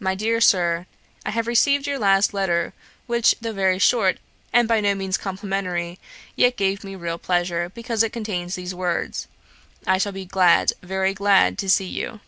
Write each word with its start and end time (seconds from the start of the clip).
'MY 0.00 0.14
DEAR 0.14 0.40
SIR, 0.40 0.86
'I 1.26 1.30
have 1.32 1.46
received 1.46 1.86
your 1.86 1.98
last 1.98 2.32
letter, 2.32 2.72
which, 3.06 3.34
though 3.42 3.52
very 3.52 3.78
short, 3.78 4.16
and 4.54 4.66
by 4.66 4.80
no 4.80 4.94
means 4.94 5.18
complimentary, 5.18 5.98
yet 6.34 6.56
gave 6.56 6.82
me 6.82 6.96
real 6.96 7.18
pleasure, 7.18 7.68
because 7.68 8.02
it 8.02 8.10
contains 8.10 8.54
these 8.54 8.74
words, 8.74 9.28
"I 9.86 9.98
shall 9.98 10.12
be 10.12 10.24
glad, 10.24 10.72
very 10.82 11.12
glad 11.12 11.58
to 11.58 11.68
see 11.68 11.84
you." 11.84 12.20